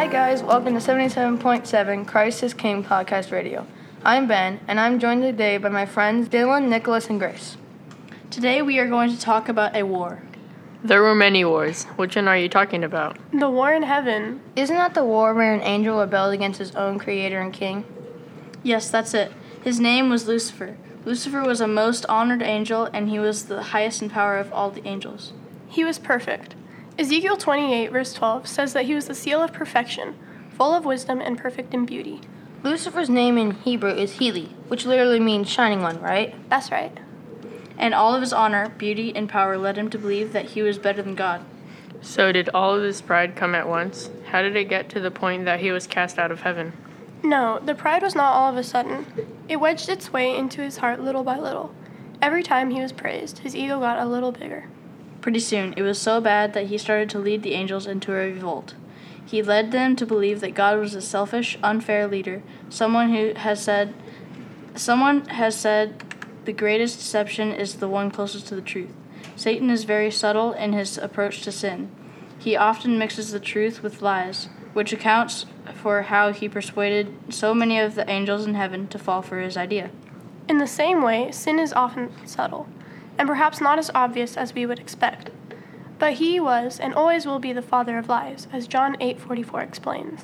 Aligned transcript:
Welcome 0.00 0.72
to 0.72 0.80
77.7 0.80 2.06
Christ 2.06 2.42
is 2.42 2.54
King 2.54 2.82
Podcast 2.82 3.30
Radio. 3.30 3.66
I'm 4.02 4.26
Ben, 4.26 4.58
and 4.66 4.80
I'm 4.80 4.98
joined 4.98 5.20
today 5.20 5.58
by 5.58 5.68
my 5.68 5.84
friends 5.84 6.26
Dylan, 6.26 6.68
Nicholas, 6.70 7.10
and 7.10 7.20
Grace. 7.20 7.58
Today 8.30 8.62
we 8.62 8.78
are 8.78 8.88
going 8.88 9.10
to 9.10 9.20
talk 9.20 9.50
about 9.50 9.76
a 9.76 9.82
war. 9.82 10.22
There 10.82 11.02
were 11.02 11.14
many 11.14 11.44
wars. 11.44 11.84
Which 11.96 12.16
one 12.16 12.28
are 12.28 12.38
you 12.38 12.48
talking 12.48 12.82
about? 12.82 13.18
The 13.30 13.50
war 13.50 13.74
in 13.74 13.82
heaven. 13.82 14.40
Isn't 14.56 14.74
that 14.74 14.94
the 14.94 15.04
war 15.04 15.34
where 15.34 15.52
an 15.52 15.60
angel 15.60 16.00
rebelled 16.00 16.32
against 16.32 16.60
his 16.60 16.74
own 16.74 16.98
creator 16.98 17.38
and 17.38 17.52
king? 17.52 17.84
Yes, 18.62 18.90
that's 18.90 19.12
it. 19.12 19.30
His 19.62 19.78
name 19.78 20.08
was 20.08 20.26
Lucifer. 20.26 20.78
Lucifer 21.04 21.42
was 21.42 21.60
a 21.60 21.68
most 21.68 22.06
honored 22.06 22.40
angel, 22.40 22.88
and 22.94 23.10
he 23.10 23.18
was 23.18 23.44
the 23.44 23.64
highest 23.64 24.00
in 24.00 24.08
power 24.08 24.38
of 24.38 24.50
all 24.50 24.70
the 24.70 24.88
angels. 24.88 25.34
He 25.68 25.84
was 25.84 25.98
perfect. 25.98 26.54
Ezekiel 27.00 27.38
28, 27.38 27.92
verse 27.92 28.12
12, 28.12 28.46
says 28.46 28.74
that 28.74 28.84
he 28.84 28.94
was 28.94 29.06
the 29.06 29.14
seal 29.14 29.42
of 29.42 29.54
perfection, 29.54 30.14
full 30.50 30.74
of 30.74 30.84
wisdom 30.84 31.18
and 31.18 31.38
perfect 31.38 31.72
in 31.72 31.86
beauty. 31.86 32.20
Lucifer's 32.62 33.08
name 33.08 33.38
in 33.38 33.52
Hebrew 33.52 33.94
is 33.94 34.18
Helel, 34.18 34.50
which 34.68 34.84
literally 34.84 35.18
means 35.18 35.48
shining 35.48 35.80
one, 35.80 35.98
right? 36.02 36.34
That's 36.50 36.70
right. 36.70 36.94
And 37.78 37.94
all 37.94 38.14
of 38.14 38.20
his 38.20 38.34
honor, 38.34 38.68
beauty, 38.76 39.16
and 39.16 39.30
power 39.30 39.56
led 39.56 39.78
him 39.78 39.88
to 39.88 39.98
believe 39.98 40.34
that 40.34 40.50
he 40.50 40.60
was 40.60 40.76
better 40.76 41.00
than 41.00 41.14
God. 41.14 41.42
So, 42.02 42.32
did 42.32 42.50
all 42.50 42.74
of 42.74 42.82
his 42.82 43.00
pride 43.00 43.34
come 43.34 43.54
at 43.54 43.66
once? 43.66 44.10
How 44.26 44.42
did 44.42 44.54
it 44.54 44.68
get 44.68 44.90
to 44.90 45.00
the 45.00 45.10
point 45.10 45.46
that 45.46 45.60
he 45.60 45.72
was 45.72 45.86
cast 45.86 46.18
out 46.18 46.30
of 46.30 46.42
heaven? 46.42 46.74
No, 47.22 47.60
the 47.64 47.74
pride 47.74 48.02
was 48.02 48.14
not 48.14 48.34
all 48.34 48.50
of 48.50 48.58
a 48.58 48.62
sudden. 48.62 49.06
It 49.48 49.56
wedged 49.56 49.88
its 49.88 50.12
way 50.12 50.36
into 50.36 50.60
his 50.60 50.76
heart 50.76 51.00
little 51.00 51.24
by 51.24 51.38
little. 51.38 51.74
Every 52.20 52.42
time 52.42 52.68
he 52.68 52.82
was 52.82 52.92
praised, 52.92 53.38
his 53.38 53.56
ego 53.56 53.80
got 53.80 53.98
a 53.98 54.04
little 54.04 54.32
bigger. 54.32 54.66
Pretty 55.20 55.40
soon, 55.40 55.74
it 55.76 55.82
was 55.82 56.00
so 56.00 56.20
bad 56.20 56.54
that 56.54 56.68
he 56.68 56.78
started 56.78 57.10
to 57.10 57.18
lead 57.18 57.42
the 57.42 57.52
angels 57.52 57.86
into 57.86 58.12
a 58.12 58.32
revolt. 58.32 58.74
He 59.24 59.42
led 59.42 59.70
them 59.70 59.94
to 59.96 60.06
believe 60.06 60.40
that 60.40 60.54
God 60.54 60.78
was 60.78 60.94
a 60.94 61.02
selfish, 61.02 61.58
unfair 61.62 62.06
leader, 62.06 62.42
someone 62.68 63.10
who 63.10 63.34
has 63.34 63.62
said 63.62 63.94
someone 64.74 65.26
has 65.26 65.56
said 65.56 66.02
the 66.46 66.52
greatest 66.52 66.98
deception 66.98 67.52
is 67.52 67.76
the 67.76 67.88
one 67.88 68.10
closest 68.10 68.46
to 68.46 68.54
the 68.54 68.62
truth. 68.62 68.90
Satan 69.36 69.68
is 69.68 69.84
very 69.84 70.10
subtle 70.10 70.52
in 70.52 70.72
his 70.72 70.96
approach 70.96 71.42
to 71.42 71.52
sin. 71.52 71.90
He 72.38 72.56
often 72.56 72.98
mixes 72.98 73.30
the 73.30 73.40
truth 73.40 73.82
with 73.82 74.00
lies, 74.00 74.48
which 74.72 74.92
accounts 74.92 75.44
for 75.74 76.02
how 76.02 76.32
he 76.32 76.48
persuaded 76.48 77.14
so 77.28 77.52
many 77.52 77.78
of 77.78 77.94
the 77.94 78.08
angels 78.08 78.46
in 78.46 78.54
heaven 78.54 78.88
to 78.88 78.98
fall 78.98 79.20
for 79.20 79.40
his 79.40 79.56
idea. 79.56 79.90
In 80.48 80.58
the 80.58 80.66
same 80.66 81.02
way, 81.02 81.30
sin 81.30 81.58
is 81.58 81.72
often 81.74 82.10
subtle 82.26 82.66
and 83.20 83.28
perhaps 83.28 83.60
not 83.60 83.78
as 83.78 83.90
obvious 83.94 84.34
as 84.34 84.54
we 84.54 84.64
would 84.64 84.78
expect. 84.78 85.28
But 85.98 86.14
he 86.14 86.40
was 86.40 86.80
and 86.80 86.94
always 86.94 87.26
will 87.26 87.38
be 87.38 87.52
the 87.52 87.60
father 87.60 87.98
of 87.98 88.08
lies, 88.08 88.48
as 88.50 88.66
John 88.66 88.96
8:44 88.98 89.60
explains. 89.60 90.22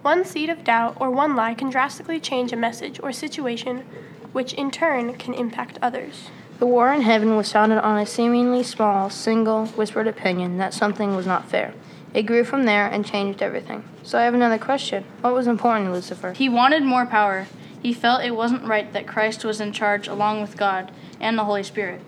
One 0.00 0.24
seed 0.24 0.48
of 0.48 0.64
doubt 0.64 0.96
or 0.98 1.10
one 1.10 1.36
lie 1.36 1.52
can 1.52 1.68
drastically 1.68 2.18
change 2.18 2.54
a 2.54 2.56
message 2.56 2.98
or 3.02 3.12
situation, 3.12 3.84
which 4.32 4.54
in 4.54 4.70
turn 4.70 5.12
can 5.18 5.34
impact 5.34 5.78
others. 5.82 6.30
The 6.58 6.64
war 6.64 6.90
in 6.90 7.02
heaven 7.02 7.36
was 7.36 7.52
founded 7.52 7.80
on 7.80 7.98
a 7.98 8.06
seemingly 8.06 8.62
small, 8.62 9.10
single, 9.10 9.66
whispered 9.66 10.06
opinion 10.06 10.56
that 10.56 10.72
something 10.72 11.14
was 11.14 11.26
not 11.26 11.50
fair. 11.50 11.74
It 12.14 12.22
grew 12.22 12.44
from 12.44 12.64
there 12.64 12.86
and 12.86 13.04
changed 13.04 13.42
everything. 13.42 13.84
So 14.02 14.18
I 14.18 14.22
have 14.22 14.32
another 14.32 14.56
question. 14.56 15.04
What 15.20 15.34
was 15.34 15.46
important 15.46 15.88
to 15.88 15.92
Lucifer? 15.92 16.32
He 16.32 16.48
wanted 16.48 16.82
more 16.82 17.04
power. 17.04 17.46
He 17.86 17.94
felt 17.94 18.24
it 18.24 18.34
wasn't 18.34 18.64
right 18.64 18.92
that 18.94 19.06
Christ 19.06 19.44
was 19.44 19.60
in 19.60 19.70
charge 19.70 20.08
along 20.08 20.40
with 20.40 20.56
God 20.56 20.90
and 21.20 21.38
the 21.38 21.44
Holy 21.44 21.62
Spirit. 21.62 22.00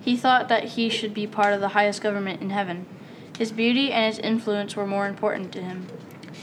He 0.00 0.16
thought 0.16 0.46
that 0.46 0.76
he 0.76 0.88
should 0.88 1.12
be 1.12 1.26
part 1.26 1.52
of 1.52 1.60
the 1.60 1.70
highest 1.70 2.00
government 2.00 2.40
in 2.40 2.50
heaven. 2.50 2.86
His 3.36 3.50
beauty 3.50 3.90
and 3.90 4.06
his 4.06 4.20
influence 4.20 4.76
were 4.76 4.86
more 4.86 5.08
important 5.08 5.50
to 5.54 5.62
him. 5.62 5.88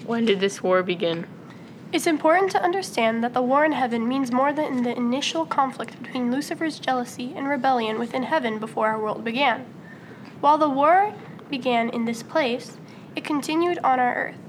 When 0.06 0.26
did 0.26 0.42
this 0.42 0.62
war 0.62 0.84
begin? 0.84 1.28
It's 1.94 2.06
important 2.06 2.52
to 2.52 2.62
understand 2.62 3.24
that 3.24 3.34
the 3.34 3.42
war 3.42 3.64
in 3.64 3.72
heaven 3.72 4.06
means 4.06 4.34
more 4.34 4.52
than 4.52 4.84
the 4.84 4.98
initial 4.98 5.46
conflict 5.46 6.04
between 6.04 6.30
Lucifer's 6.30 6.78
jealousy 6.78 7.32
and 7.38 7.48
rebellion 7.48 7.98
within 7.98 8.24
heaven 8.24 8.60
before 8.60 8.90
our 8.90 9.00
world 9.00 9.24
began. 9.24 9.66
While 10.42 10.58
the 10.58 10.68
war 10.68 11.14
began 11.50 11.90
in 11.90 12.04
this 12.04 12.22
place, 12.22 12.76
it 13.16 13.24
continued 13.24 13.80
on 13.82 14.02
our 14.02 14.14
earth, 14.14 14.42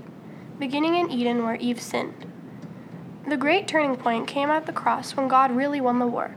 beginning 0.58 0.96
in 0.96 1.08
Eden 1.08 1.44
where 1.44 1.54
Eve 1.54 1.80
sinned. 1.80 2.32
The 3.26 3.38
great 3.38 3.66
turning 3.66 3.96
point 3.96 4.26
came 4.26 4.50
at 4.50 4.66
the 4.66 4.72
cross 4.72 5.16
when 5.16 5.28
God 5.28 5.50
really 5.50 5.80
won 5.80 5.98
the 5.98 6.06
war. 6.06 6.36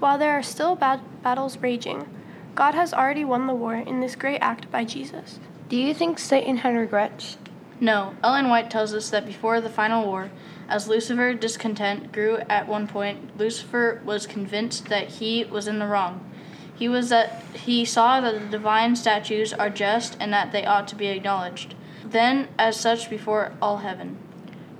While 0.00 0.18
there 0.18 0.32
are 0.32 0.42
still 0.42 0.76
bad 0.76 1.00
battles 1.22 1.56
raging, 1.58 2.06
God 2.54 2.74
has 2.74 2.92
already 2.92 3.24
won 3.24 3.46
the 3.46 3.54
war 3.54 3.74
in 3.74 4.00
this 4.00 4.16
great 4.16 4.38
act 4.40 4.70
by 4.70 4.84
Jesus. 4.84 5.38
Do 5.70 5.76
you 5.76 5.94
think 5.94 6.18
Satan 6.18 6.58
had 6.58 6.74
regrets? 6.74 7.38
No, 7.80 8.14
Ellen 8.22 8.50
White 8.50 8.70
tells 8.70 8.92
us 8.92 9.08
that 9.08 9.24
before 9.24 9.62
the 9.62 9.70
final 9.70 10.04
war, 10.04 10.30
as 10.68 10.88
Lucifer's 10.88 11.40
discontent 11.40 12.12
grew 12.12 12.38
at 12.50 12.68
one 12.68 12.86
point, 12.86 13.38
Lucifer 13.38 14.02
was 14.04 14.26
convinced 14.26 14.90
that 14.90 15.08
he 15.08 15.44
was 15.44 15.66
in 15.66 15.78
the 15.78 15.86
wrong. 15.86 16.30
He 16.74 16.88
was 16.88 17.08
that 17.08 17.42
he 17.54 17.86
saw 17.86 18.20
that 18.20 18.38
the 18.38 18.46
divine 18.46 18.94
statues 18.94 19.54
are 19.54 19.70
just 19.70 20.18
and 20.20 20.32
that 20.34 20.52
they 20.52 20.66
ought 20.66 20.86
to 20.88 20.96
be 20.96 21.08
acknowledged. 21.08 21.74
Then 22.04 22.48
as 22.58 22.78
such 22.78 23.08
before 23.08 23.54
all 23.62 23.78
heaven. 23.78 24.18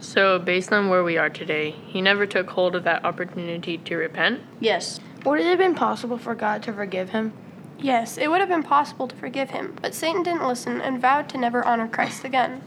So, 0.00 0.38
based 0.38 0.72
on 0.72 0.88
where 0.88 1.05
we 1.05 1.19
are 1.19 1.28
today, 1.28 1.72
he 1.87 2.00
never 2.00 2.25
took 2.25 2.50
hold 2.50 2.75
of 2.75 2.84
that 2.84 3.05
opportunity 3.05 3.77
to 3.77 3.97
repent? 3.97 4.41
Yes. 4.59 4.99
Would 5.27 5.41
it 5.41 5.47
have 5.47 5.59
been 5.59 5.75
possible 5.75 6.16
for 6.16 6.34
God 6.34 6.62
to 6.62 6.72
forgive 6.72 7.11
him? 7.11 7.34
Yes, 7.78 8.16
it 8.16 8.28
would 8.28 8.41
have 8.41 8.49
been 8.49 8.62
possible 8.62 9.06
to 9.09 9.16
forgive 9.16 9.50
him, 9.50 9.77
but 9.83 9.94
Satan 9.94 10.22
didn't 10.22 10.47
listen 10.47 10.81
and 10.81 11.00
vowed 11.00 11.28
to 11.31 11.39
never 11.39 11.62
honor 11.65 11.87
Christ 11.87 12.25
again. 12.25 12.62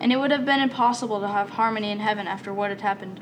And 0.00 0.12
it 0.12 0.16
would 0.18 0.30
have 0.30 0.44
been 0.44 0.60
impossible 0.60 1.20
to 1.20 1.28
have 1.28 1.50
harmony 1.50 1.90
in 1.90 1.98
heaven 1.98 2.28
after 2.28 2.54
what 2.54 2.70
had 2.70 2.82
happened. 2.82 3.20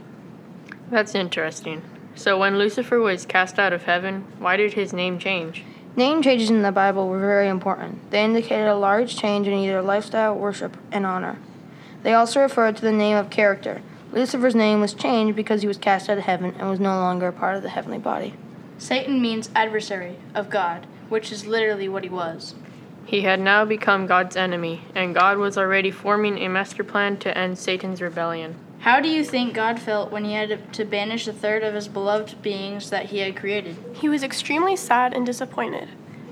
That's 0.91 1.15
interesting. 1.15 1.83
So, 2.15 2.39
when 2.39 2.59
Lucifer 2.59 3.01
was 3.01 3.25
cast 3.25 3.59
out 3.59 3.73
of 3.73 3.85
heaven, 3.85 4.27
why 4.39 4.59
did 4.59 4.75
his 4.75 4.93
name 4.93 5.19
change? 5.19 5.65
Name 5.97 6.23
changes 6.23 6.51
in 6.51 6.63
the 6.63 6.73
Bible 6.73 7.09
were 7.09 7.21
very 7.21 7.49
important. 7.49 8.11
They 8.11 8.23
indicated 8.23 8.67
a 8.67 8.75
large 8.75 9.17
change 9.17 9.47
in 9.47 9.55
either 9.55 9.81
lifestyle, 9.81 10.35
worship, 10.35 10.77
and 10.93 11.07
honor. 11.07 11.39
They 12.05 12.13
also 12.13 12.41
referred 12.41 12.77
to 12.77 12.83
the 12.83 12.93
name 12.93 13.17
of 13.17 13.31
character. 13.31 13.81
Lucifer's 14.13 14.55
name 14.55 14.81
was 14.81 14.95
changed 14.95 15.35
because 15.35 15.63
he 15.63 15.67
was 15.67 15.79
cast 15.79 16.09
out 16.09 16.19
of 16.19 16.25
heaven 16.25 16.55
and 16.59 16.69
was 16.69 16.79
no 16.79 16.91
longer 17.01 17.29
a 17.29 17.33
part 17.33 17.57
of 17.57 17.63
the 17.63 17.71
heavenly 17.71 17.99
body. 17.99 18.35
Satan 18.77 19.23
means 19.23 19.51
adversary 19.55 20.17
of 20.35 20.51
God, 20.51 20.87
which 21.09 21.33
is 21.33 21.47
literally 21.47 21.89
what 21.89 22.05
he 22.05 22.11
was. 22.11 22.55
He 23.07 23.23
had 23.23 23.41
now 23.41 23.65
become 23.65 24.07
God's 24.07 24.37
enemy, 24.37 24.83
and 24.95 25.15
God 25.15 25.39
was 25.39 25.57
already 25.57 25.91
forming 25.91 26.39
a 26.39 26.49
master 26.49 26.85
plan 26.85 27.17
to 27.19 27.37
end 27.37 27.59
Satan's 27.59 28.03
rebellion. 28.03 28.55
How 28.81 29.01
do 29.01 29.09
you 29.09 29.25
think 29.25 29.55
God 29.55 29.81
felt 29.81 30.13
when 30.13 30.27
he 30.27 30.35
had 30.35 30.73
to 30.75 30.85
banish 30.85 31.27
a 31.27 31.33
third 31.33 31.63
of 31.63 31.73
his 31.73 31.89
beloved 31.89 32.43
beings 32.43 32.91
that 32.91 33.07
he 33.07 33.21
had 33.21 33.35
created? 33.35 33.77
He 33.95 34.11
was 34.11 34.23
extremely 34.23 34.77
sad 34.77 35.15
and 35.15 35.25
disappointed. 35.25 35.89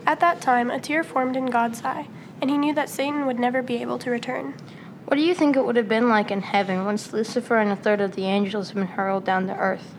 At 0.06 0.20
that 0.20 0.42
time, 0.42 0.70
a 0.70 0.78
tear 0.78 1.02
formed 1.02 1.34
in 1.34 1.46
God's 1.46 1.82
eye, 1.82 2.08
and 2.42 2.50
he 2.50 2.58
knew 2.58 2.74
that 2.74 2.90
Satan 2.90 3.24
would 3.24 3.38
never 3.38 3.62
be 3.62 3.80
able 3.80 3.98
to 4.00 4.10
return. 4.10 4.54
What 5.12 5.18
do 5.18 5.24
you 5.24 5.34
think 5.34 5.56
it 5.56 5.66
would 5.66 5.76
have 5.76 5.90
been 5.90 6.08
like 6.08 6.30
in 6.30 6.40
heaven 6.40 6.86
once 6.86 7.12
Lucifer 7.12 7.58
and 7.58 7.70
a 7.70 7.76
third 7.76 8.00
of 8.00 8.16
the 8.16 8.24
angels 8.24 8.68
had 8.68 8.76
been 8.76 8.86
hurled 8.86 9.26
down 9.26 9.46
to 9.46 9.54
earth? 9.54 9.94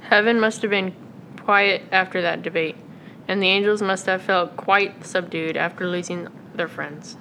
Heaven 0.00 0.40
must 0.40 0.62
have 0.62 0.72
been 0.72 0.92
quiet 1.38 1.82
after 1.92 2.20
that 2.20 2.42
debate, 2.42 2.74
and 3.28 3.40
the 3.40 3.46
angels 3.46 3.80
must 3.80 4.06
have 4.06 4.22
felt 4.22 4.56
quite 4.56 5.06
subdued 5.06 5.56
after 5.56 5.86
losing 5.86 6.26
their 6.52 6.66
friends. 6.66 7.16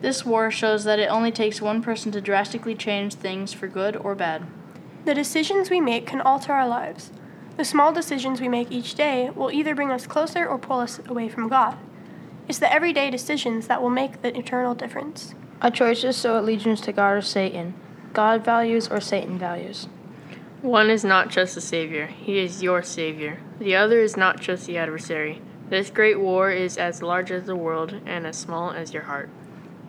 This 0.00 0.26
war 0.26 0.50
shows 0.50 0.82
that 0.82 0.98
it 0.98 1.06
only 1.06 1.30
takes 1.30 1.62
one 1.62 1.80
person 1.80 2.10
to 2.10 2.20
drastically 2.20 2.74
change 2.74 3.14
things 3.14 3.52
for 3.52 3.68
good 3.68 3.94
or 3.94 4.16
bad. 4.16 4.44
The 5.04 5.14
decisions 5.14 5.70
we 5.70 5.80
make 5.80 6.08
can 6.08 6.20
alter 6.20 6.52
our 6.52 6.66
lives. 6.66 7.12
The 7.56 7.64
small 7.64 7.92
decisions 7.92 8.40
we 8.40 8.48
make 8.48 8.72
each 8.72 8.96
day 8.96 9.30
will 9.30 9.52
either 9.52 9.76
bring 9.76 9.92
us 9.92 10.08
closer 10.08 10.44
or 10.44 10.58
pull 10.58 10.80
us 10.80 10.98
away 11.06 11.28
from 11.28 11.46
God. 11.46 11.78
It's 12.48 12.58
the 12.58 12.72
everyday 12.72 13.10
decisions 13.10 13.68
that 13.68 13.80
will 13.80 13.90
make 13.90 14.22
the 14.22 14.36
eternal 14.36 14.74
difference. 14.74 15.36
Our 15.64 15.92
is 15.92 16.14
so 16.14 16.38
allegiance 16.38 16.82
to 16.82 16.92
God 16.92 17.12
or 17.12 17.22
Satan, 17.22 17.72
God 18.12 18.44
values 18.44 18.86
or 18.86 19.00
Satan 19.00 19.38
values. 19.38 19.88
One 20.60 20.90
is 20.90 21.04
not 21.04 21.30
just 21.30 21.56
a 21.56 21.60
savior, 21.62 22.04
he 22.06 22.38
is 22.38 22.62
your 22.62 22.82
savior. 22.82 23.40
The 23.58 23.74
other 23.74 24.00
is 24.00 24.14
not 24.14 24.42
just 24.42 24.66
the 24.66 24.76
adversary. 24.76 25.40
This 25.70 25.88
great 25.88 26.20
war 26.20 26.50
is 26.50 26.76
as 26.76 27.00
large 27.00 27.30
as 27.30 27.44
the 27.44 27.56
world 27.56 27.98
and 28.04 28.26
as 28.26 28.36
small 28.36 28.72
as 28.72 28.92
your 28.92 29.04
heart. 29.04 29.30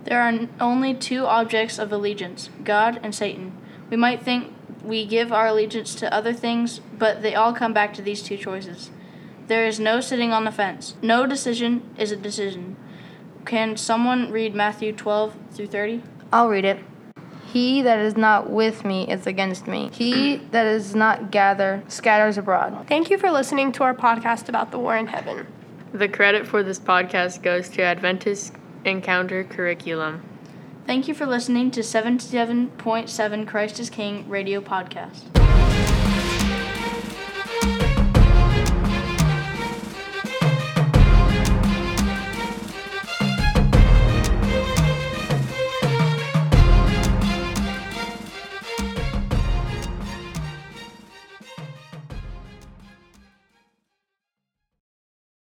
There 0.06 0.22
are 0.22 0.48
only 0.62 0.94
two 0.94 1.26
objects 1.26 1.78
of 1.78 1.92
allegiance 1.92 2.50
God 2.64 2.98
and 3.04 3.14
Satan. 3.14 3.52
We 3.90 3.98
might 3.98 4.24
think 4.24 4.54
we 4.82 5.06
give 5.06 5.34
our 5.34 5.48
allegiance 5.48 5.94
to 5.96 6.14
other 6.14 6.32
things, 6.32 6.80
but 6.98 7.22
they 7.22 7.36
all 7.36 7.52
come 7.52 7.74
back 7.74 7.94
to 7.96 8.02
these 8.02 8.24
two 8.24 8.38
choices. 8.38 8.92
There 9.48 9.68
is 9.68 9.78
no 9.78 10.00
sitting 10.00 10.32
on 10.32 10.46
the 10.46 10.54
fence. 10.54 10.96
No 11.02 11.26
decision 11.26 11.84
is 11.98 12.14
a 12.14 12.16
decision. 12.16 12.78
Can 13.46 13.78
someone 13.78 14.32
read 14.32 14.56
Matthew 14.56 14.92
12 14.92 15.36
through 15.52 15.68
30? 15.68 16.02
I'll 16.34 16.50
read 16.50 16.66
it. 16.66 16.80
He 17.46 17.84
that 17.84 18.00
is 18.00 18.18
not 18.18 18.50
with 18.50 18.84
me 18.84 19.08
is 19.08 19.28
against 19.28 19.68
me. 19.68 19.90
He 19.94 20.38
that 20.52 20.66
is 20.66 20.96
not 20.96 21.32
gather 21.32 21.84
scatters 21.88 22.38
abroad. 22.38 22.86
Thank 22.88 23.10
you 23.10 23.18
for 23.18 23.32
listening 23.32 23.72
to 23.74 23.84
our 23.84 23.94
podcast 23.94 24.50
about 24.50 24.72
the 24.72 24.80
war 24.80 24.98
in 24.98 25.08
heaven. 25.08 25.48
The 25.94 26.10
credit 26.10 26.46
for 26.48 26.64
this 26.64 26.80
podcast 26.80 27.44
goes 27.44 27.70
to 27.70 27.84
Adventist 27.84 28.54
Encounter 28.84 29.44
Curriculum. 29.44 30.24
Thank 30.86 31.08
you 31.08 31.14
for 31.14 31.26
listening 31.26 31.72
to 31.72 31.82
77.7 31.82 33.48
Christ 33.48 33.80
is 33.80 33.90
King 33.90 34.28
radio 34.28 34.60
podcast. 34.60 35.22